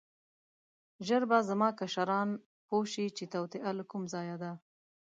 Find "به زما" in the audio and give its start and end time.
1.29-1.69